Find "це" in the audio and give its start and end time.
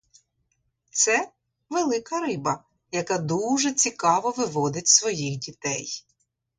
0.91-1.29